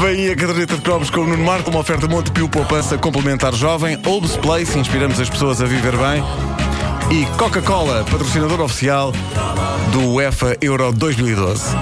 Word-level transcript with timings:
Vem 0.00 0.30
a 0.30 0.34
caderneta 0.34 0.76
de 0.76 0.80
cromos 0.80 1.10
com 1.10 1.20
o 1.20 1.26
Nuno 1.26 1.44
Marco, 1.44 1.68
uma 1.68 1.80
oferta 1.80 2.08
Montepio 2.08 2.48
Poupança 2.48 2.96
Complementar 2.96 3.52
Jovem, 3.52 3.98
Olbs 4.06 4.34
Place, 4.34 4.78
inspiramos 4.78 5.20
as 5.20 5.28
pessoas 5.28 5.60
a 5.60 5.66
viver 5.66 5.94
bem, 5.94 6.24
e 7.10 7.26
Coca-Cola, 7.36 8.02
patrocinador 8.10 8.62
oficial 8.62 9.12
do 9.92 10.14
UEFA 10.14 10.56
Euro 10.62 10.90
2012. 10.90 11.76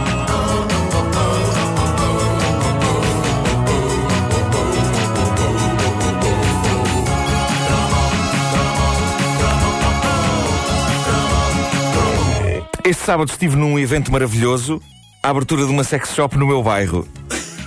Este 12.85 13.05
sábado 13.05 13.31
estive 13.31 13.55
num 13.55 13.79
evento 13.79 14.11
maravilhoso, 14.11 14.83
a 15.23 15.31
abertura 15.31 15.65
de 15.65 15.71
uma 15.71 15.85
sex 15.85 16.13
shop 16.13 16.37
no 16.37 16.49
meu 16.49 16.65
bairro. 16.65 17.07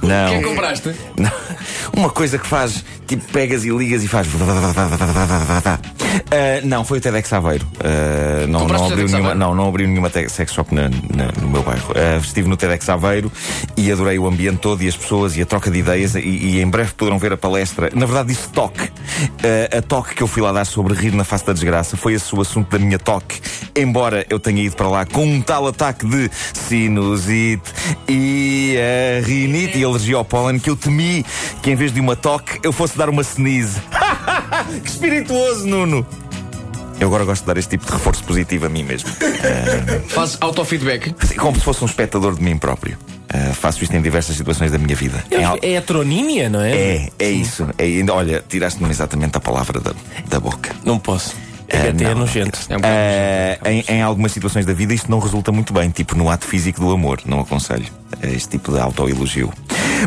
Não. 0.02 0.30
Quem 0.30 0.41
compraste? 0.41 0.96
Não. 1.18 1.32
Uma 1.96 2.09
coisa 2.09 2.38
que 2.40 2.48
faz, 2.48 2.84
tipo, 3.08 3.23
pegas 3.32 3.64
e 3.66 3.70
ligas 3.70 4.04
e 4.04 4.08
faz. 4.08 4.28
Uh, 4.28 4.32
não, 6.66 6.84
foi 6.84 6.98
o 6.98 7.02
TEDx 7.02 7.32
Aveiro. 7.34 7.66
Uh, 7.76 8.48
não, 8.48 8.68
não, 8.68 8.86
abriu 8.86 9.06
nenhuma, 9.06 9.18
Aveiro? 9.20 9.40
não, 9.40 9.56
não 9.56 9.68
abriu 9.70 9.88
nenhuma 9.88 10.09
sex 10.09 10.54
shop 10.54 10.73
na- 10.73 10.90
na- 10.90 11.32
no 11.42 11.50
meu 11.50 11.62
bairro. 11.64 11.92
Uh, 11.92 12.20
estive 12.22 12.48
no 12.50 12.58
TEDx 12.58 12.90
Aveiro 12.90 13.32
e 13.78 13.92
adorei 13.92 14.18
o 14.18 14.28
ambiente 14.28 14.58
todo 14.58 14.82
e 14.84 14.88
as 14.88 14.95
pessoas 14.98 15.38
e 15.38 15.42
a 15.42 15.45
troca 15.45 15.70
de 15.70 15.80
ideias. 15.80 16.16
E, 16.16 16.20
e 16.20 16.62
em 16.62 16.68
breve 16.70 16.94
poderão 16.94 17.20
ver 17.20 17.34
a 17.34 17.38
palestra. 17.38 17.90
Na 17.94 18.06
verdade, 18.06 18.30
disse 18.30 18.50
toque. 18.50 18.90
Uh, 19.21 19.77
a 19.77 19.81
toque 19.81 20.16
que 20.16 20.23
eu 20.23 20.27
fui 20.27 20.41
lá 20.41 20.52
dar 20.52 20.66
sobre 20.66 20.93
rir 20.93 21.13
na 21.13 21.23
face 21.23 21.45
da 21.45 21.53
desgraça 21.53 21.95
foi 21.98 22.13
esse 22.13 22.34
o 22.35 22.41
assunto 22.41 22.70
da 22.70 22.80
minha 22.80 22.99
toque. 22.99 23.39
Embora 23.75 24.25
eu 24.30 24.39
tenha 24.39 24.63
ido 24.63 24.75
para 24.75 24.89
lá 24.89 25.05
com 25.05 25.25
um 25.25 25.41
tal 25.41 25.67
ataque 25.67 26.05
de 26.05 26.30
sinusite 26.53 27.71
e 28.07 28.75
a 28.77 29.25
rinite 29.25 29.77
e 29.77 29.84
alergia 29.84 30.17
ao 30.17 30.25
pólen 30.25 30.59
que 30.59 30.70
eu 30.70 30.75
temi 30.75 31.25
que 31.61 31.71
em 31.71 31.75
vez 31.75 31.94
de 31.94 31.99
uma 31.99 32.16
toque 32.16 32.59
eu 32.63 32.72
fosse 32.72 32.97
dar 32.97 33.09
uma 33.09 33.22
sneeze. 33.22 33.80
que 34.83 34.89
espirituoso, 34.89 35.67
Nuno! 35.67 36.06
Eu 37.00 37.08
agora 37.08 37.25
gosto 37.25 37.41
de 37.41 37.47
dar 37.47 37.58
este 37.58 37.72
tipo 37.72 37.85
de 37.85 37.91
reforço 37.91 38.23
positivo 38.23 38.67
a 38.67 38.69
mim 38.69 38.83
mesmo. 38.83 39.09
Fazes 40.09 40.38
autofeedback? 40.39 41.16
Assim, 41.19 41.35
Como 41.35 41.58
se 41.58 41.63
fosse 41.63 41.83
um 41.83 41.88
espectador 41.88 42.35
de 42.35 42.44
mim 42.44 42.59
próprio. 42.59 42.95
Uh, 43.34 43.54
faço 43.54 43.82
isto 43.84 43.96
em 43.96 44.02
diversas 44.02 44.36
situações 44.36 44.72
da 44.72 44.78
minha 44.78 44.96
vida. 44.96 45.24
Em 45.32 45.44
al- 45.44 45.58
É 45.62 45.74
heteronímia, 45.76 46.50
não 46.50 46.62
é? 46.62 46.72
É, 46.76 47.10
é 47.20 47.30
isso. 47.30 47.66
É, 47.78 47.84
ainda- 47.86 48.14
olha, 48.14 48.44
tiraste-me 48.50 48.90
exatamente 48.90 49.38
a 49.38 49.40
palavra 49.40 49.80
da, 49.80 49.94
da 50.28 50.40
boca. 50.40 50.76
Não 50.84 51.00
posso. 51.00 51.34
É, 51.70 51.78
É, 51.88 51.90
até 51.92 52.04
é 52.04 52.14
nojento. 52.14 52.59
É 52.68 52.76
um 52.76 52.80
Eh, 52.84 53.59
em, 53.66 53.86
em 53.96 54.02
algumas 54.02 54.34
situações 54.34 54.66
da 54.66 54.74
vida 54.74 54.94
isto 54.94 55.09
não 55.09 55.20
resulta 55.20 55.50
muito 55.54 55.72
bem, 55.74 55.90
tipo 55.90 56.16
no 56.18 56.30
ato 56.30 56.46
físico 56.46 56.82
do 56.82 56.92
amor. 56.92 57.22
Não 57.26 57.40
aconselho 57.40 57.86
eh, 58.22 58.32
este 58.34 58.50
tipo 58.50 58.74
de 58.74 58.80
autoelogio. 58.82 59.54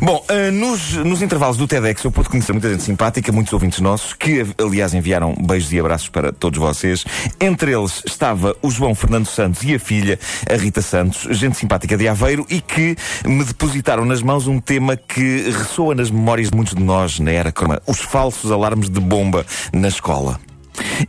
Bom, 0.02 0.24
eh, 0.28 0.50
nos, 0.50 0.94
nos 0.94 1.22
intervalos 1.22 1.56
do 1.56 1.68
TEDx 1.68 2.02
eu 2.02 2.10
pude 2.10 2.28
conhecer 2.28 2.52
muita 2.52 2.68
gente 2.68 2.82
simpática, 2.82 3.30
muitos 3.30 3.52
ouvintes 3.52 3.80
nossos, 3.80 4.12
que 4.12 4.44
aliás 4.58 4.92
enviaram 4.92 5.34
beijos 5.34 5.72
e 5.72 5.78
abraços 5.78 6.08
para 6.08 6.32
todos 6.32 6.58
vocês. 6.58 7.04
Entre 7.40 7.72
eles 7.72 8.02
estava 8.06 8.56
o 8.60 8.70
João 8.70 8.94
Fernando 8.94 9.26
Santos 9.26 9.62
e 9.62 9.74
a 9.74 9.78
filha, 9.78 10.18
a 10.50 10.56
Rita 10.56 10.82
Santos, 10.82 11.26
gente 11.30 11.56
simpática 11.56 11.96
de 11.96 12.08
Aveiro, 12.08 12.44
e 12.50 12.60
que 12.60 12.96
me 13.24 13.44
depositaram 13.44 14.04
nas 14.04 14.20
mãos 14.20 14.46
um 14.46 14.60
tema 14.60 14.96
que 14.96 15.50
ressoa 15.50 15.94
nas 15.94 16.10
memórias 16.10 16.50
de 16.50 16.56
muitos 16.56 16.74
de 16.74 16.82
nós 16.82 17.20
na 17.20 17.30
era 17.30 17.52
croma, 17.52 17.80
os 17.86 18.00
falsos 18.00 18.50
alarmes 18.50 18.90
de 18.90 19.00
bomba 19.00 19.46
na 19.72 19.88
escola. 19.88 20.40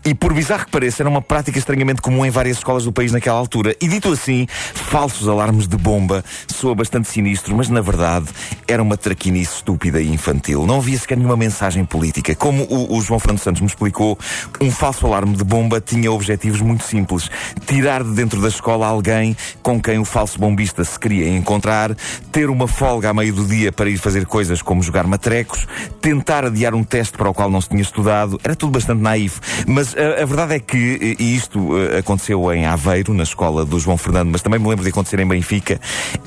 E 0.05 0.13
por 0.13 0.33
bizarro 0.33 0.65
que 0.65 0.71
pareça, 0.71 1.03
era 1.03 1.09
uma 1.09 1.21
prática 1.21 1.57
estranhamente 1.57 2.01
comum 2.01 2.25
em 2.25 2.29
várias 2.29 2.57
escolas 2.57 2.83
do 2.83 2.91
país 2.91 3.11
naquela 3.11 3.37
altura. 3.37 3.75
E 3.81 3.87
dito 3.87 4.11
assim, 4.11 4.47
falsos 4.49 5.27
alarmes 5.27 5.67
de 5.67 5.77
bomba 5.77 6.23
soa 6.47 6.75
bastante 6.75 7.07
sinistro, 7.07 7.55
mas 7.55 7.69
na 7.69 7.81
verdade 7.81 8.27
era 8.67 8.81
uma 8.81 8.97
traquinice 8.97 9.55
estúpida 9.55 10.01
e 10.01 10.07
infantil. 10.07 10.65
Não 10.65 10.77
havia 10.77 10.97
sequer 10.97 11.17
nenhuma 11.17 11.37
mensagem 11.37 11.85
política. 11.85 12.35
Como 12.35 12.63
o, 12.63 12.97
o 12.97 13.01
João 13.01 13.19
Fernando 13.19 13.39
Santos 13.39 13.61
me 13.61 13.67
explicou, 13.67 14.17
um 14.61 14.71
falso 14.71 15.05
alarme 15.05 15.35
de 15.35 15.43
bomba 15.43 15.81
tinha 15.81 16.11
objetivos 16.11 16.61
muito 16.61 16.83
simples. 16.83 17.29
Tirar 17.65 18.03
de 18.03 18.11
dentro 18.11 18.41
da 18.41 18.47
escola 18.47 18.87
alguém 18.87 19.35
com 19.61 19.81
quem 19.81 19.97
o 19.97 20.05
falso 20.05 20.39
bombista 20.39 20.83
se 20.83 20.99
queria 20.99 21.27
encontrar, 21.29 21.95
ter 22.31 22.49
uma 22.49 22.67
folga 22.67 23.09
a 23.09 23.13
meio 23.13 23.33
do 23.33 23.45
dia 23.45 23.71
para 23.71 23.89
ir 23.89 23.97
fazer 23.97 24.25
coisas 24.25 24.61
como 24.61 24.83
jogar 24.83 25.07
matrecos, 25.07 25.67
tentar 26.01 26.45
adiar 26.45 26.73
um 26.73 26.83
teste 26.83 27.17
para 27.17 27.29
o 27.29 27.33
qual 27.33 27.49
não 27.49 27.61
se 27.61 27.69
tinha 27.69 27.81
estudado. 27.81 28.39
Era 28.43 28.55
tudo 28.55 28.71
bastante 28.71 29.01
naif. 29.01 29.39
Mas 29.67 29.95
a, 29.95 30.23
a 30.23 30.25
verdade 30.25 30.55
é 30.55 30.59
que, 30.59 31.15
e 31.19 31.35
isto 31.35 31.77
eh, 31.77 31.99
aconteceu 31.99 32.51
em 32.53 32.65
Aveiro, 32.65 33.13
na 33.13 33.23
escola 33.23 33.65
do 33.65 33.79
João 33.79 33.97
Fernando, 33.97 34.29
mas 34.31 34.41
também 34.41 34.59
me 34.59 34.67
lembro 34.67 34.83
de 34.83 34.89
acontecer 34.89 35.19
em 35.19 35.27
Benfica, 35.27 35.79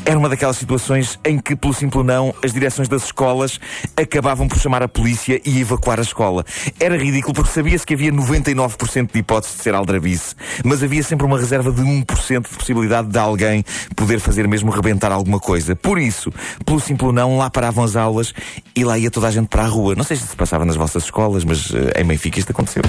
era 0.05 0.19
uma 0.19 0.29
daquelas 0.29 0.57
situações 0.57 1.19
em 1.25 1.39
que, 1.39 1.55
pelo 1.57 1.75
simples 1.75 2.05
não, 2.05 2.35
as 2.43 2.53
direções 2.53 2.89
das 2.89 3.05
escolas 3.05 3.61
acabavam 3.97 4.49
por 4.49 4.59
chamar 4.59 4.83
a 4.83 4.89
polícia 4.89 5.41
e 5.45 5.61
evacuar 5.61 5.99
a 5.99 6.03
escola. 6.03 6.45
Era 6.79 6.97
ridículo 6.97 7.35
porque 7.35 7.51
sabia-se 7.51 7.87
que 7.87 7.95
havia 7.95 8.13
99% 8.13 9.13
de 9.13 9.19
hipótese 9.19 9.57
de 9.57 9.63
ser 9.63 9.75
aldrabice, 9.75 10.35
mas 10.65 10.83
havia 10.83 11.03
sempre 11.03 11.27
uma 11.27 11.39
reserva 11.39 11.71
de 11.73 11.83
1% 11.83 12.49
de 12.49 12.57
possibilidade 12.57 13.09
de 13.09 13.19
alguém 13.19 13.65
poder 13.97 14.21
fazer 14.21 14.47
mesmo 14.47 14.71
rebentar 14.71 15.13
alguma 15.13 15.39
coisa. 15.39 15.75
Por 15.75 15.99
isso, 15.99 16.33
pelo 16.65 16.81
simples 16.81 17.13
não, 17.13 17.37
lá 17.37 17.51
paravam 17.51 17.85
as 17.85 17.97
aulas 17.97 18.33
e 18.75 18.85
lá 18.85 18.99
ia 18.99 19.11
toda 19.11 19.29
a 19.29 19.31
gente 19.31 19.49
para 19.49 19.65
a 19.65 19.67
rua. 19.67 19.95
Não 19.95 20.05
sei 20.05 20.17
se 20.17 20.27
se 20.27 20.37
passava 20.37 20.65
nas 20.65 20.77
vossas 20.77 21.05
escolas, 21.05 21.45
mas 21.45 21.73
eh, 21.75 22.01
em 22.01 22.05
Benfica 22.05 22.39
isto 22.39 22.51
aconteceu. 22.51 22.83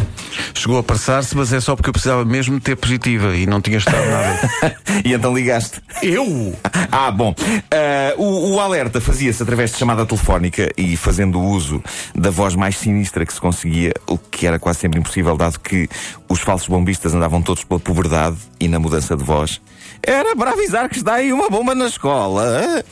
Chegou 0.53 0.77
a 0.77 0.83
passar-se, 0.83 1.35
mas 1.35 1.51
é 1.53 1.59
só 1.59 1.75
porque 1.75 1.89
eu 1.89 1.93
precisava 1.93 2.25
mesmo 2.25 2.55
de 2.55 2.61
ter 2.61 2.75
positiva 2.75 3.35
e 3.35 3.45
não 3.45 3.61
tinha 3.61 3.77
estado 3.77 4.05
nada. 4.05 4.49
e 5.05 5.13
então 5.13 5.33
ligaste. 5.33 5.81
eu? 6.01 6.55
Ah, 6.91 7.11
bom. 7.11 7.33
Ah, 7.71 8.13
o, 8.17 8.53
o 8.53 8.59
alerta 8.59 8.99
fazia-se 9.01 9.41
através 9.41 9.71
de 9.71 9.77
chamada 9.77 10.05
telefónica 10.05 10.69
e 10.77 10.95
fazendo 10.97 11.39
uso 11.39 11.83
da 12.15 12.29
voz 12.29 12.55
mais 12.55 12.77
sinistra 12.77 13.25
que 13.25 13.33
se 13.33 13.39
conseguia, 13.39 13.93
o 14.07 14.17
que 14.17 14.45
era 14.45 14.59
quase 14.59 14.79
sempre 14.79 14.99
impossível, 14.99 15.35
dado 15.37 15.59
que 15.59 15.89
os 16.27 16.39
falsos 16.39 16.67
bombistas 16.67 17.13
andavam 17.13 17.41
todos 17.41 17.63
pela 17.63 17.79
puberdade 17.79 18.37
e 18.59 18.67
na 18.67 18.79
mudança 18.79 19.15
de 19.15 19.23
voz. 19.23 19.61
Era 20.01 20.35
para 20.35 20.51
avisar 20.51 20.89
que 20.89 20.97
está 20.97 21.15
aí 21.15 21.33
uma 21.33 21.49
bomba 21.49 21.75
na 21.75 21.87
escola. 21.87 22.83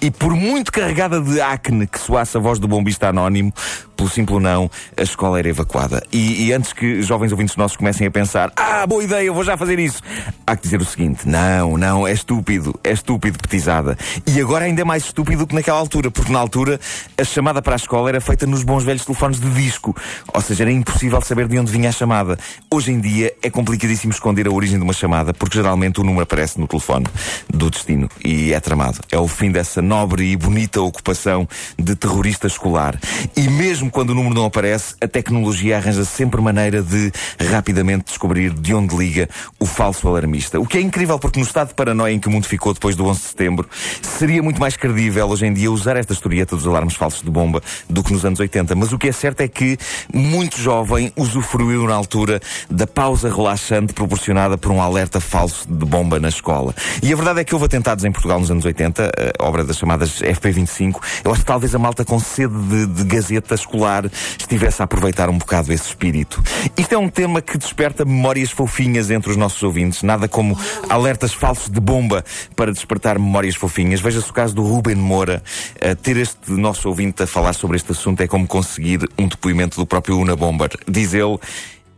E 0.00 0.10
por 0.10 0.34
muito 0.34 0.72
carregada 0.72 1.20
de 1.20 1.40
acne 1.40 1.86
que 1.86 1.98
soasse 1.98 2.36
a 2.36 2.40
voz 2.40 2.58
do 2.58 2.68
bombista 2.68 3.08
anónimo, 3.08 3.52
pelo 3.96 4.08
simples 4.10 4.42
não, 4.42 4.70
a 4.96 5.02
escola 5.02 5.38
era 5.38 5.48
evacuada. 5.48 6.02
E, 6.12 6.46
e 6.46 6.52
antes 6.52 6.72
que 6.72 7.02
jovens 7.02 7.32
ouvintes 7.32 7.56
nossos 7.56 7.76
comecem 7.76 8.06
a 8.06 8.10
pensar, 8.10 8.52
ah, 8.54 8.86
boa 8.86 9.02
ideia, 9.02 9.26
eu 9.26 9.34
vou 9.34 9.42
já 9.42 9.56
fazer 9.56 9.78
isso, 9.78 10.02
há 10.46 10.54
que 10.54 10.62
dizer 10.62 10.80
o 10.80 10.84
seguinte: 10.84 11.26
não, 11.26 11.78
não, 11.78 12.06
é 12.06 12.12
estúpido, 12.12 12.78
é 12.84 12.92
estúpido, 12.92 13.38
petizada. 13.38 13.96
E 14.26 14.40
agora 14.40 14.66
ainda 14.66 14.82
é 14.82 14.84
mais 14.84 15.04
estúpido 15.04 15.46
que 15.46 15.54
naquela 15.54 15.78
altura, 15.78 16.10
porque 16.10 16.30
na 16.30 16.38
altura 16.38 16.78
a 17.18 17.24
chamada 17.24 17.62
para 17.62 17.74
a 17.74 17.76
escola 17.76 18.08
era 18.08 18.20
feita 18.20 18.46
nos 18.46 18.62
bons 18.62 18.84
velhos 18.84 19.04
telefones 19.04 19.40
de 19.40 19.48
disco, 19.50 19.96
ou 20.32 20.40
seja, 20.40 20.64
era 20.64 20.72
impossível 20.72 21.20
saber 21.22 21.48
de 21.48 21.58
onde 21.58 21.72
vinha 21.72 21.88
a 21.88 21.92
chamada. 21.92 22.38
Hoje 22.70 22.92
em 22.92 23.00
dia 23.00 23.34
é 23.42 23.48
complicadíssimo 23.48 24.12
esconder 24.12 24.46
a 24.46 24.50
origem 24.50 24.78
de 24.78 24.84
uma 24.84 24.92
chamada, 24.92 25.32
porque 25.32 25.56
geralmente 25.56 26.00
o 26.00 26.04
número 26.04 26.22
aparece 26.22 26.60
no 26.60 26.66
telefone 26.66 27.06
do 27.48 27.70
destino 27.70 28.08
e 28.24 28.52
é 28.52 28.60
tramado. 28.60 29.00
É 29.10 29.18
o 29.18 29.26
fim 29.26 29.50
dessa 29.56 29.80
nobre 29.80 30.32
e 30.32 30.36
bonita 30.36 30.82
ocupação 30.82 31.48
de 31.78 31.96
terrorista 31.96 32.46
escolar. 32.46 33.00
E 33.34 33.48
mesmo 33.48 33.90
quando 33.90 34.10
o 34.10 34.14
número 34.14 34.34
não 34.34 34.44
aparece, 34.44 34.94
a 35.00 35.08
tecnologia 35.08 35.78
arranja 35.78 36.04
sempre 36.04 36.42
maneira 36.42 36.82
de 36.82 37.10
rapidamente 37.50 38.04
descobrir 38.04 38.52
de 38.52 38.74
onde 38.74 38.94
liga 38.94 39.30
o 39.58 39.64
falso 39.64 40.06
alarmista. 40.08 40.60
O 40.60 40.66
que 40.66 40.76
é 40.76 40.80
incrível 40.82 41.18
porque 41.18 41.40
no 41.40 41.46
estado 41.46 41.68
de 41.68 41.74
paranoia 41.74 42.12
em 42.12 42.18
que 42.18 42.28
o 42.28 42.30
mundo 42.30 42.44
ficou 42.44 42.74
depois 42.74 42.94
do 42.94 43.06
11 43.06 43.18
de 43.18 43.26
setembro, 43.28 43.66
seria 44.02 44.42
muito 44.42 44.60
mais 44.60 44.76
credível 44.76 45.26
hoje 45.26 45.46
em 45.46 45.54
dia 45.54 45.72
usar 45.72 45.96
esta 45.96 46.12
historieta 46.12 46.54
dos 46.54 46.66
alarmes 46.66 46.94
falsos 46.94 47.22
de 47.22 47.30
bomba 47.30 47.62
do 47.88 48.04
que 48.04 48.12
nos 48.12 48.26
anos 48.26 48.38
80. 48.38 48.74
Mas 48.74 48.92
o 48.92 48.98
que 48.98 49.08
é 49.08 49.12
certo 49.12 49.40
é 49.40 49.48
que 49.48 49.78
muito 50.12 50.58
jovem 50.60 51.10
usufruiu 51.16 51.86
na 51.86 51.94
altura 51.94 52.42
da 52.70 52.86
pausa 52.86 53.34
relaxante 53.34 53.94
proporcionada 53.94 54.58
por 54.58 54.70
um 54.70 54.82
alerta 54.82 55.18
falso 55.18 55.66
de 55.66 55.86
bomba 55.86 56.20
na 56.20 56.28
escola. 56.28 56.74
E 57.02 57.10
a 57.10 57.16
verdade 57.16 57.40
é 57.40 57.44
que 57.44 57.54
houve 57.54 57.64
atentados 57.64 58.04
em 58.04 58.12
Portugal 58.12 58.38
nos 58.38 58.50
anos 58.50 58.66
80, 58.66 59.12
a 59.38 59.45
obra 59.46 59.64
das 59.64 59.78
chamadas 59.78 60.20
FP25. 60.20 61.00
Eu 61.24 61.32
acho 61.32 61.40
que 61.40 61.46
talvez 61.46 61.74
a 61.74 61.78
malta 61.78 62.04
com 62.04 62.18
sede 62.18 62.54
de, 62.54 62.86
de 62.86 63.04
gazeta 63.04 63.54
escolar 63.54 64.10
estivesse 64.38 64.82
a 64.82 64.84
aproveitar 64.84 65.28
um 65.28 65.38
bocado 65.38 65.72
esse 65.72 65.88
espírito. 65.88 66.42
Isto 66.76 66.94
é 66.94 66.98
um 66.98 67.08
tema 67.08 67.40
que 67.40 67.56
desperta 67.56 68.04
memórias 68.04 68.50
fofinhas 68.50 69.10
entre 69.10 69.30
os 69.30 69.36
nossos 69.36 69.62
ouvintes. 69.62 70.02
Nada 70.02 70.28
como 70.28 70.58
alertas 70.88 71.32
falsos 71.32 71.70
de 71.70 71.80
bomba 71.80 72.24
para 72.54 72.72
despertar 72.72 73.18
memórias 73.18 73.54
fofinhas. 73.54 74.00
Veja-se 74.00 74.30
o 74.30 74.32
caso 74.32 74.54
do 74.54 74.62
Ruben 74.62 74.96
Moura. 74.96 75.42
Uh, 75.76 75.94
ter 75.96 76.16
este 76.16 76.50
nosso 76.52 76.88
ouvinte 76.88 77.22
a 77.22 77.26
falar 77.26 77.52
sobre 77.52 77.76
este 77.76 77.92
assunto 77.92 78.20
é 78.20 78.26
como 78.26 78.46
conseguir 78.46 79.00
um 79.18 79.28
depoimento 79.28 79.76
do 79.76 79.86
próprio 79.86 80.18
Una 80.18 80.36
Bomber. 80.36 80.70
Diz 80.86 81.14
ele, 81.14 81.38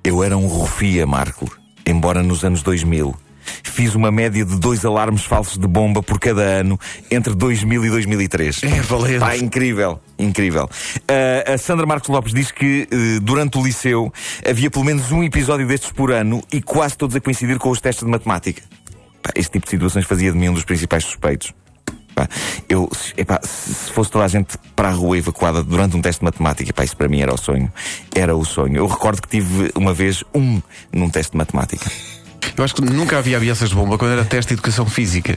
eu 0.04 0.22
era 0.22 0.36
um 0.36 0.46
rufia, 0.46 1.06
Marco, 1.06 1.50
embora 1.86 2.22
nos 2.22 2.44
anos 2.44 2.62
2000. 2.62 3.27
Fiz 3.62 3.94
uma 3.94 4.10
média 4.10 4.44
de 4.44 4.58
dois 4.58 4.84
alarmes 4.84 5.24
falsos 5.24 5.56
de 5.58 5.66
bomba 5.66 6.02
por 6.02 6.18
cada 6.18 6.42
ano 6.42 6.78
entre 7.10 7.34
2000 7.34 7.84
e 7.86 7.90
2003. 7.90 8.62
É 8.64 8.80
valente. 8.82 9.18
Pá, 9.20 9.36
incrível, 9.36 10.00
incrível. 10.18 10.64
Uh, 10.64 11.52
a 11.54 11.58
Sandra 11.58 11.86
Marcos 11.86 12.08
Lopes 12.08 12.32
diz 12.34 12.50
que 12.50 12.88
uh, 12.92 13.20
durante 13.20 13.58
o 13.58 13.62
liceu 13.64 14.12
havia 14.48 14.70
pelo 14.70 14.84
menos 14.84 15.10
um 15.12 15.22
episódio 15.22 15.66
destes 15.66 15.90
por 15.92 16.10
ano 16.12 16.42
e 16.52 16.60
quase 16.60 16.96
todos 16.96 17.14
a 17.16 17.20
coincidir 17.20 17.58
com 17.58 17.70
os 17.70 17.80
testes 17.80 18.04
de 18.04 18.10
matemática. 18.10 18.62
Pá, 19.22 19.30
este 19.34 19.52
tipo 19.52 19.66
de 19.66 19.70
situações 19.70 20.04
fazia 20.06 20.32
de 20.32 20.38
mim 20.38 20.48
um 20.48 20.54
dos 20.54 20.64
principais 20.64 21.04
suspeitos. 21.04 21.52
Pá, 22.14 22.28
Eu, 22.68 22.88
se- 22.92 23.14
epá, 23.16 23.40
se 23.44 23.74
se 23.74 23.92
fosse 23.92 24.10
toda 24.10 24.24
a 24.24 24.28
gente 24.28 24.58
para 24.74 24.88
a 24.88 24.92
rua 24.92 25.16
evacuada 25.18 25.62
durante 25.62 25.96
um 25.96 26.02
teste 26.02 26.20
de 26.20 26.24
matemática, 26.24 26.72
pá, 26.72 26.82
isso 26.84 26.96
para 26.96 27.08
mim 27.08 27.20
era 27.20 27.32
o 27.32 27.36
sonho. 27.38 27.72
Era 28.14 28.34
o 28.36 28.44
sonho. 28.44 28.76
Eu 28.76 28.86
recordo 28.86 29.22
que 29.22 29.28
tive 29.28 29.70
uma 29.76 29.94
vez 29.94 30.24
um 30.34 30.60
num 30.92 31.08
teste 31.08 31.32
de 31.32 31.38
matemática. 31.38 31.88
Eu 32.56 32.64
acho 32.64 32.74
que 32.74 32.82
nunca 32.82 33.18
havia 33.18 33.36
ameaças 33.36 33.68
de 33.70 33.74
bomba 33.74 33.96
quando 33.98 34.12
era 34.12 34.24
teste 34.24 34.48
de 34.48 34.54
educação 34.54 34.86
física. 34.86 35.36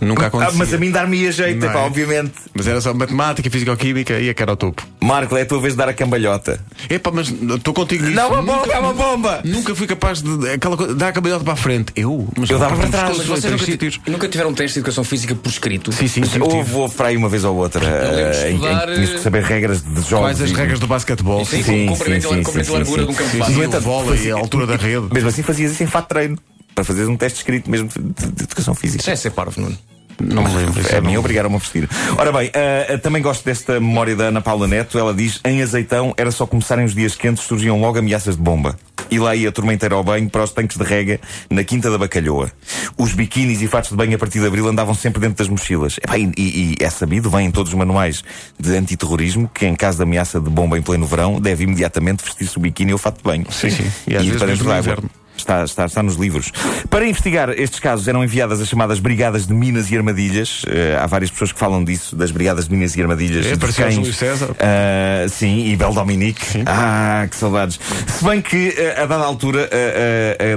Nunca 0.00 0.24
Ah, 0.24 0.26
acontecia. 0.28 0.56
mas 0.56 0.72
a 0.72 0.78
mim 0.78 0.90
dar-me 0.90 1.30
jeito, 1.30 1.60
Não 1.60 1.68
epá, 1.68 1.80
é? 1.80 1.82
obviamente. 1.84 2.32
Mas 2.54 2.66
era 2.66 2.80
só 2.80 2.94
matemática, 2.94 3.50
físico-química 3.50 4.18
e 4.18 4.30
a 4.30 4.34
que 4.34 4.42
era 4.42 4.52
o 4.52 4.56
topo. 4.56 4.82
Marco, 4.98 5.36
é 5.36 5.42
a 5.42 5.44
tua 5.44 5.60
vez 5.60 5.74
de 5.74 5.76
dar 5.76 5.90
a 5.90 5.92
cambalhota. 5.92 6.58
Epá, 6.88 7.10
mas 7.12 7.28
estou 7.28 7.74
contigo 7.74 8.04
nisso. 8.04 8.16
Não, 8.16 8.28
uma 8.28 8.40
bomba, 8.40 8.56
Nunca- 8.62 8.72
é 8.72 8.78
uma 8.78 8.94
bomba! 8.94 9.40
Nunca 9.44 9.74
fui 9.74 9.86
capaz 9.86 10.22
de. 10.22 10.48
Aquela 10.52 10.74
coisa, 10.74 10.94
dar 10.94 11.08
a 11.08 11.12
cabeçada 11.12 11.44
para 11.44 11.52
a 11.52 11.56
frente. 11.56 11.92
Eu? 11.94 12.26
Mas 12.34 12.48
Eu 12.48 12.58
dava 12.58 12.76
para 12.78 12.88
trás, 12.88 13.18
Mas 13.18 13.26
vocês 13.26 13.52
nunca, 13.52 13.64
sítios. 13.66 14.00
nunca 14.06 14.26
tiveram 14.26 14.48
um 14.48 14.54
teste 14.54 14.72
de 14.72 14.78
educação 14.78 15.04
física 15.04 15.34
por 15.34 15.50
escrito? 15.50 15.92
Sim, 15.92 16.08
sim, 16.08 16.24
sim. 16.24 16.40
Houve, 16.40 16.74
houve 16.74 16.94
para 16.94 17.08
aí 17.08 17.16
uma 17.18 17.28
vez 17.28 17.44
ou 17.44 17.54
outra 17.56 17.80
de 17.80 17.86
eh, 17.86 18.50
em, 18.52 18.58
que 18.58 18.94
tinhas 18.94 19.10
que 19.10 19.18
saber 19.20 19.42
regras 19.42 19.82
de 19.82 19.96
jogos. 19.96 20.08
Quais 20.28 20.40
as 20.40 20.52
regras 20.52 20.80
do 20.80 20.86
basquetebol? 20.86 21.44
Sim, 21.44 21.58
Sim, 21.58 21.62
sim, 21.62 21.86
comprimento 21.88 22.26
e 22.26 22.70
largura 22.70 23.04
de 23.04 23.10
um 23.10 23.14
campo 23.14 23.36
entanto, 23.36 23.80
vôlei, 23.82 24.30
a 24.32 24.34
altura 24.36 24.66
da 24.66 24.76
rede. 24.76 25.08
Mesmo 25.12 25.28
assim 25.28 25.42
fazias 25.42 25.72
isso 25.72 25.82
em 25.82 25.86
fato 25.86 26.04
de 26.04 26.08
treino. 26.08 26.38
Para 26.74 26.84
fazeres 26.84 27.08
um 27.08 27.16
teste 27.16 27.38
escrito 27.38 27.70
mesmo 27.70 27.88
de, 27.88 28.44
educação 28.44 28.74
física. 28.74 29.02
Isso 29.02 29.10
é 29.10 29.16
ser 29.16 29.30
parvo, 29.30 29.60
Nuno. 29.60 29.76
Não 30.22 30.42
me 30.44 30.54
lembro. 30.54 30.78
isso 30.80 30.94
A 30.94 31.18
obrigaram-me 31.18 31.56
a 31.56 31.58
vestir. 31.58 31.88
Ora 32.18 32.30
bem, 32.30 32.50
ah, 32.54 32.98
também 32.98 33.22
gosto 33.22 33.42
desta 33.44 33.80
memória 33.80 34.14
da 34.14 34.24
Ana 34.24 34.42
Paula 34.42 34.68
Neto. 34.68 34.98
Ela 34.98 35.14
diz: 35.14 35.40
em 35.44 35.62
azeitão 35.62 36.12
era 36.16 36.30
só 36.30 36.46
começarem 36.46 36.84
os 36.84 36.94
dias 36.94 37.14
quentes, 37.14 37.44
surgiam 37.44 37.80
logo 37.80 37.98
ameaças 37.98 38.36
de 38.36 38.42
bomba. 38.42 38.78
E 39.10 39.18
lá 39.18 39.34
ia 39.34 39.48
a 39.48 39.52
turma 39.52 39.72
inteira 39.74 39.94
ao 39.96 40.04
banho 40.04 40.28
para 40.30 40.44
os 40.44 40.52
tanques 40.52 40.76
de 40.76 40.84
rega 40.84 41.18
na 41.50 41.64
Quinta 41.64 41.90
da 41.90 41.98
Bacalhoa. 41.98 42.52
Os 42.96 43.12
biquínis 43.12 43.60
e 43.60 43.66
fatos 43.66 43.90
de 43.90 43.96
banho 43.96 44.14
a 44.14 44.18
partir 44.18 44.38
de 44.40 44.46
abril 44.46 44.68
andavam 44.68 44.94
sempre 44.94 45.20
dentro 45.20 45.38
das 45.38 45.48
mochilas. 45.48 45.96
E, 46.16 46.30
e- 46.40 46.76
e 46.80 46.84
é 46.84 46.88
sabido, 46.90 47.28
vem 47.28 47.46
em 47.46 47.50
todos 47.50 47.72
os 47.72 47.78
manuais 47.78 48.22
de 48.58 48.76
antiterrorismo, 48.76 49.50
que 49.52 49.66
em 49.66 49.74
caso 49.74 49.96
de 49.96 50.04
ameaça 50.04 50.38
de 50.40 50.48
bomba 50.48 50.78
em 50.78 50.82
pleno 50.82 51.06
verão, 51.06 51.40
deve 51.40 51.64
imediatamente 51.64 52.22
vestir-se 52.22 52.56
o 52.56 52.60
biquíni 52.60 52.92
ou 52.92 52.96
o 52.96 52.98
fato 52.98 53.16
de 53.16 53.24
banho. 53.24 53.46
Sim, 53.50 53.70
sim. 53.70 53.90
E 54.06 54.12
E, 54.12 54.16
às 54.16 54.22
ir 54.22 54.26
vezes 54.26 54.38
para 54.38 54.46
mesmo 54.48 54.64
no 54.70 54.78
inverno. 54.78 55.10
Está, 55.40 55.64
está, 55.64 55.86
está 55.86 56.02
nos 56.02 56.16
livros. 56.16 56.52
Para 56.88 57.06
investigar 57.06 57.50
estes 57.50 57.80
casos 57.80 58.06
eram 58.06 58.22
enviadas 58.22 58.60
as 58.60 58.68
chamadas 58.68 59.00
Brigadas 59.00 59.46
de 59.46 59.54
Minas 59.54 59.90
e 59.90 59.96
Armadilhas. 59.96 60.62
Eh, 60.68 60.98
há 61.00 61.06
várias 61.06 61.30
pessoas 61.30 61.52
que 61.52 61.58
falam 61.58 61.82
disso, 61.82 62.14
das 62.14 62.30
Brigadas 62.30 62.68
de 62.68 62.74
Minas 62.74 62.94
e 62.94 63.02
Armadilhas. 63.02 63.46
É, 63.46 63.56
parecia 63.56 63.88
o. 63.88 63.90
Júlio 63.90 64.12
César. 64.12 64.50
Ah, 64.58 65.26
sim, 65.28 65.66
e 65.66 65.76
Bel 65.76 65.92
Dominique. 65.92 66.62
Ah, 66.66 67.26
que 67.28 67.36
saudades. 67.36 67.80
Se 68.06 68.24
bem 68.24 68.40
que, 68.40 68.74
eh, 68.76 69.00
a 69.00 69.06
dada 69.06 69.24
altura, 69.24 69.68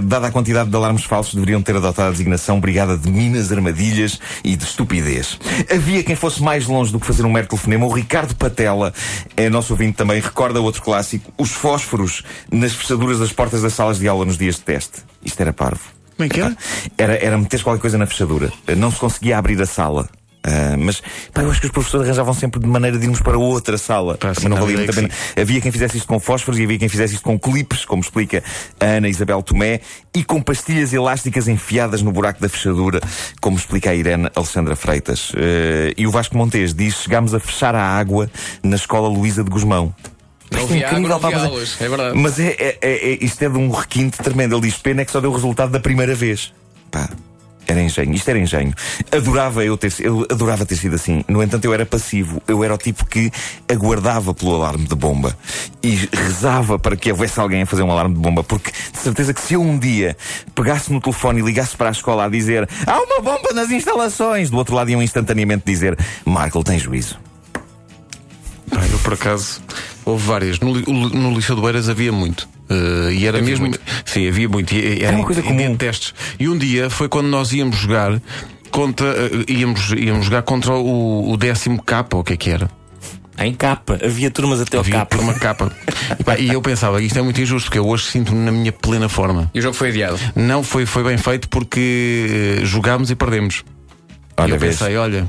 dada 0.04 0.28
a 0.28 0.32
quantidade 0.32 0.70
de 0.70 0.76
alarmes 0.76 1.04
falsos, 1.04 1.34
deveriam 1.34 1.62
ter 1.62 1.76
adotado 1.76 2.10
a 2.10 2.12
designação 2.12 2.60
Brigada 2.60 2.98
de 2.98 3.10
Minas, 3.10 3.52
Armadilhas 3.52 4.20
e 4.44 4.56
de 4.56 4.64
Estupidez. 4.64 5.40
Havia 5.74 6.04
quem 6.04 6.16
fosse 6.16 6.42
mais 6.42 6.68
longe 6.68 6.92
do 6.92 7.00
que 7.00 7.08
fazer 7.08 7.26
um 7.26 7.32
mero 7.32 7.48
telefonema. 7.48 7.86
O 7.86 7.94
Ricardo 7.94 8.36
Patela, 8.36 8.94
é 9.36 9.50
nosso 9.50 9.74
ouvinte 9.74 9.94
também, 9.94 10.20
recorda 10.20 10.60
outro 10.62 10.82
clássico: 10.82 11.32
os 11.38 11.52
fósforos 11.52 12.24
nas 12.52 12.74
fechaduras 12.74 13.20
das 13.20 13.32
portas 13.32 13.62
das 13.62 13.74
salas 13.74 14.00
de 14.00 14.08
aula 14.08 14.26
nos 14.26 14.38
dias 14.38 14.56
de 14.56 14.62
teste. 14.74 15.04
Isto 15.24 15.42
era 15.42 15.54
parvo. 15.54 15.82
Como 16.18 16.26
é 16.26 16.30
que 16.30 16.42
era? 16.42 16.58
Era, 16.98 17.26
era 17.26 17.38
meter 17.38 17.62
qualquer 17.62 17.82
coisa 17.82 17.98
na 17.98 18.08
fechadura. 18.08 18.52
Não 18.76 18.92
se 18.92 19.00
conseguia 19.00 19.38
abrir 19.38 19.62
a 19.62 19.66
sala. 19.66 20.10
Ah, 20.46 20.76
mas 20.78 21.02
pá, 21.34 21.42
eu 21.42 21.50
acho 21.50 21.62
que 21.62 21.68
os 21.68 21.72
professores 21.72 22.06
arranjavam 22.06 22.34
sempre 22.34 22.60
de 22.60 22.68
maneira 22.68 22.98
de 22.98 23.06
irmos 23.06 23.22
para 23.22 23.38
outra 23.38 23.78
sala. 23.78 24.18
Pá, 24.18 24.34
não 24.50 24.58
valia 24.58 24.78
muito 24.78 24.90
a 24.90 24.94
pena. 24.94 25.10
que 25.10 25.42
Havia 25.42 25.62
quem 25.62 25.72
fizesse 25.72 25.98
isto 25.98 26.08
com 26.08 26.20
fósforos 26.20 26.60
e 26.60 26.64
havia 26.64 26.78
quem 26.78 26.90
fizesse 26.90 27.14
isto 27.14 27.24
com 27.24 27.40
clipes, 27.40 27.86
como 27.86 28.02
explica 28.02 28.44
a 28.80 28.86
Ana 28.86 29.08
Isabel 29.08 29.42
Tomé, 29.42 29.80
e 30.14 30.24
com 30.24 30.42
pastilhas 30.42 30.92
elásticas 30.92 31.48
enfiadas 31.48 32.02
no 32.02 32.12
buraco 32.12 32.42
da 32.42 32.50
fechadura, 32.50 33.00
como 33.40 33.58
explica 33.58 33.92
a 33.92 33.96
Irene 33.96 34.30
Alexandra 34.36 34.76
Freitas. 34.76 35.32
Ah, 35.36 35.94
e 35.96 36.06
o 36.06 36.12
Vasco 36.12 36.36
Montes 36.36 36.74
diz: 36.74 36.96
chegámos 36.96 37.34
a 37.34 37.40
fechar 37.40 37.74
a 37.74 37.84
água 37.84 38.30
na 38.62 38.76
escola 38.76 39.08
Luísa 39.08 39.44
de 39.44 39.50
Guzmão. 39.50 39.96
Não 40.54 40.76
é 40.76 40.78
incrível, 40.78 41.20
não 41.20 41.30
é- 41.30 41.36
aulas. 41.36 41.82
É 41.82 41.90
verdade. 41.90 42.18
mas 42.18 42.40
é, 42.40 42.48
é- 42.60 42.78
é- 42.82 43.12
é- 43.14 43.18
isto 43.24 43.42
é 43.44 43.50
de 43.50 43.58
um 43.58 43.70
requinte 43.70 44.18
tremendo. 44.18 44.56
Ele 44.56 44.62
diz: 44.68 44.78
pena 44.78 45.02
é 45.02 45.06
que 45.06 45.12
só 45.12 45.20
deu 45.20 45.32
o 45.32 45.34
resultado 45.34 45.72
da 45.72 45.80
primeira 45.80 46.16
vez. 46.16 46.54
Pá. 46.92 47.10
Era 47.66 47.82
engenho, 47.82 48.14
isto 48.14 48.28
era 48.28 48.38
engenho. 48.38 48.74
Adorava 49.10 49.64
eu 49.64 49.78
ter, 49.78 49.94
eu 50.00 50.28
adorava 50.30 50.66
ter 50.66 50.76
sido 50.76 50.96
assim. 50.96 51.24
No 51.30 51.42
entanto, 51.42 51.64
eu 51.64 51.74
era 51.74 51.86
passivo. 51.86 52.42
Eu 52.46 52.62
era 52.62 52.74
o 52.74 52.78
tipo 52.78 53.06
que 53.06 53.32
aguardava 53.72 54.34
pelo 54.34 54.56
alarme 54.56 54.86
de 54.86 54.94
bomba 54.96 55.34
e 55.82 55.96
rezava 56.12 56.78
para 56.78 56.98
que 56.98 57.10
houvesse 57.10 57.40
alguém 57.40 57.62
a 57.62 57.66
fazer 57.66 57.84
um 57.84 57.90
alarme 57.90 58.16
de 58.16 58.20
bomba, 58.20 58.44
porque 58.44 58.70
de 58.70 59.00
certeza 59.00 59.34
que 59.34 59.40
se 59.40 59.54
eu 59.54 59.62
um 59.62 59.80
dia 59.80 60.18
pegasse 60.54 60.92
no 60.92 61.00
telefone 61.00 61.40
e 61.40 61.44
ligasse 61.44 61.76
para 61.78 61.88
a 61.88 61.92
escola 61.94 62.26
a 62.26 62.30
dizer 62.30 62.68
há 62.86 63.00
uma 63.02 63.22
bomba 63.22 63.54
nas 63.54 63.72
instalações, 63.72 64.50
do 64.50 64.58
outro 64.58 64.76
lado 64.76 64.90
iam 64.92 65.02
instantaneamente 65.02 65.64
dizer 65.66 65.98
Marco, 66.26 66.62
tem 66.66 66.78
juízo. 66.78 67.18
Pá, 68.70 68.82
eu 68.92 69.00
por 69.00 69.14
acaso 69.14 69.62
houve 70.06 70.26
várias. 70.26 70.60
No, 70.60 70.74
no 70.74 71.34
Liceu 71.36 71.56
do 71.56 71.68
Eiras 71.68 71.90
havia 71.90 72.12
muito. 72.12 72.48
Eh, 72.70 73.14
e 73.14 73.26
era 73.28 73.42
mesmo. 73.42 73.72
Sim, 74.06 74.28
havia 74.28 74.48
muito. 74.50 74.74
E, 74.74 75.04
era 75.04 75.16
uma 75.16 75.26
coisa 75.26 75.42
em- 75.42 75.44
comum. 75.46 75.60
em 75.62 75.76
testes. 75.76 76.14
E 76.40 76.48
um 76.48 76.58
dia 76.58 76.90
foi 76.90 77.08
quando 77.10 77.28
nós 77.28 77.52
íamos 77.54 77.78
jogar 77.78 78.22
contra. 78.72 79.08
eh, 79.08 79.46
íamos, 79.52 79.92
íamos 79.92 80.26
jogar 80.26 80.42
contra 80.44 80.74
o, 80.74 81.32
o 81.32 81.38
décimo 81.38 81.82
capa, 81.82 82.16
ou 82.18 82.22
o 82.22 82.24
que 82.26 82.34
é 82.34 82.38
que 82.38 82.50
era? 82.50 82.70
Em 83.40 83.52
capa, 83.52 83.98
havia 84.04 84.30
turmas 84.30 84.62
até 84.62 84.78
ao 84.78 84.82
Havia 84.82 84.94
capa. 84.94 85.16
por 85.18 85.24
uma 85.24 85.34
capa. 85.34 85.72
E, 86.20 86.24
pá, 86.24 86.38
e 86.38 86.50
eu 86.54 86.62
pensava, 86.62 87.02
isto 87.02 87.18
é 87.18 87.22
muito 87.24 87.42
injusto, 87.42 87.66
porque 87.68 87.80
eu 87.80 87.88
hoje 87.88 88.06
sinto-me 88.06 88.38
na 88.46 88.52
minha 88.52 88.72
plena 88.72 89.10
forma. 89.10 89.50
E 89.56 89.60
o 89.60 89.62
jogo 89.62 89.76
foi 89.76 89.90
adiado. 89.90 90.20
Não 90.36 90.62
foi, 90.64 90.86
foi 90.86 91.04
bem 91.04 91.18
feito 91.18 91.50
porque 91.50 92.60
eh, 92.62 92.66
jogámos 92.66 93.10
e 93.10 93.16
perdemos. 93.16 93.64
Olha, 94.38 94.50
e 94.52 94.54
eu 94.54 94.58
pensei, 94.60 94.96
olha. 94.98 95.28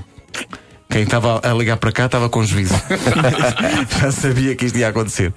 Quem 0.94 1.02
estava 1.02 1.40
a 1.42 1.52
ligar 1.52 1.76
para 1.76 1.90
cá 1.90 2.06
estava 2.06 2.28
com 2.28 2.44
juízo. 2.44 2.72
Já 4.00 4.12
sabia 4.12 4.54
que 4.54 4.64
isto 4.66 4.78
ia 4.78 4.86
acontecer. 4.90 5.32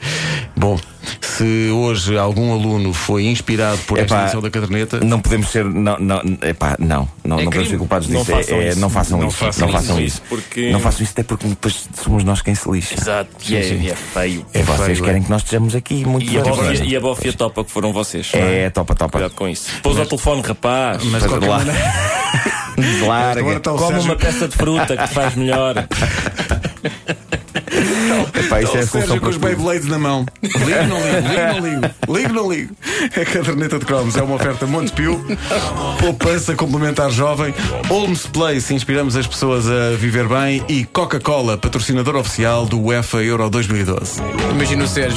Bom, 0.55 0.79
se 1.19 1.71
hoje 1.71 2.15
algum 2.15 2.53
aluno 2.53 2.93
foi 2.93 3.25
inspirado 3.25 3.79
por 3.87 3.97
esta 3.97 4.13
Epá, 4.13 4.21
edição 4.25 4.39
da 4.39 4.51
caderneta, 4.51 4.99
Não 5.03 5.19
podemos 5.19 5.49
ser. 5.49 5.65
Não, 5.65 5.97
não, 5.97 6.21
epá, 6.43 6.75
não, 6.77 7.09
não, 7.25 7.39
É 7.39 7.43
não 7.43 7.49
podemos 7.49 7.69
ser 7.69 7.77
culpados 7.79 8.07
Não 8.07 8.19
disso. 8.19 8.31
É- 8.31 8.35
façam 8.35 8.57
é- 8.61 8.69
isso. 8.69 8.79
não 8.79 8.89
façam 8.91 9.19
Não 9.19 9.27
isso. 9.29 9.37
façam 9.37 9.65
não 9.67 9.73
façam 9.73 9.95
isso, 9.99 10.05
isso. 10.05 10.21
porque- 10.29 10.69
Não 10.71 10.79
façam 10.79 11.01
isso, 11.01 11.13
até 11.13 11.23
porque 11.23 11.47
depois 11.47 11.89
somos 12.03 12.23
nós 12.23 12.39
quem 12.43 12.53
se 12.53 12.69
lixa. 12.69 12.93
Exato, 12.93 13.31
e 13.49 13.55
é, 13.55 13.67
e 13.73 13.89
é 13.89 13.95
feio. 13.95 14.45
É 14.53 14.61
vocês 14.61 14.85
feio, 14.85 15.03
querem 15.05 15.21
é. 15.21 15.23
que 15.23 15.29
nós 15.31 15.41
estejamos 15.41 15.73
aqui 15.73 16.05
muito 16.05 16.31
E 16.31 16.37
a, 16.37 16.85
e 16.85 16.95
a 16.95 16.99
bófia 16.99 17.33
topa 17.33 17.63
que 17.63 17.71
foram 17.71 17.91
vocês. 17.91 18.29
É, 18.35 18.69
topa, 18.69 18.93
topa. 18.93 19.13
Cuidado 19.13 19.33
com 19.33 19.47
isso. 19.47 19.71
Pôs 19.81 19.97
ao 19.97 20.05
telefone, 20.05 20.43
rapaz. 20.43 21.03
mas 21.05 21.25
qualquer 21.25 21.49
lá. 21.49 21.57
maneira. 21.57 22.16
Larga. 23.05 23.39
Agora 23.41 23.57
está 23.57 23.73
o 23.73 23.77
Come 23.77 23.91
Sérgio- 23.93 24.09
uma 24.09 24.15
peça 24.15 24.47
de 24.47 24.55
fruta 24.55 24.97
que 24.97 25.07
te 25.07 25.13
faz 25.13 25.35
melhor. 25.35 25.87
Epá, 28.33 28.61
isso 28.61 28.77
é 28.77 28.79
a 28.81 28.87
Sérgio 28.87 29.19
com 29.21 29.29
os. 29.29 29.37
Beyblades 29.37 29.87
na 29.87 29.99
mão. 29.99 30.25
Ligo, 30.41 30.53
não 30.87 30.97
ligo, 30.97 31.27
ligo, 31.27 31.53
não 31.53 31.59
ligo. 31.69 31.93
Ligo, 32.07 32.33
não 32.33 32.51
ligo. 32.51 32.75
A 33.21 33.25
caderneta 33.25 33.79
de 33.79 33.85
cromos 33.85 34.15
é 34.17 34.21
uma 34.21 34.35
oferta 34.35 34.65
Montepio, 34.65 35.23
poupança 35.99 36.55
complementar 36.55 37.09
jovem, 37.11 37.53
Holmes 37.87 38.25
Place, 38.27 38.73
inspiramos 38.73 39.15
as 39.15 39.27
pessoas 39.27 39.65
a 39.69 39.95
viver 39.97 40.27
bem 40.27 40.63
e 40.67 40.85
Coca-Cola, 40.85 41.57
patrocinador 41.57 42.15
oficial 42.15 42.65
do 42.65 42.79
UEFA 42.81 43.17
Euro 43.23 43.49
2012. 43.49 44.21
Imagina 44.51 44.83
o 44.83 44.87
Sérgio. 44.87 45.15